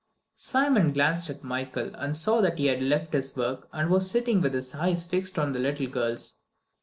[0.35, 4.41] Simon glanced at Michael and saw that he had left his work and was sitting
[4.41, 6.37] with his eyes fixed on the little girls.